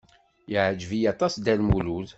[0.51, 2.09] Yeɛjeb-iyi aṭas Dda Lmulud.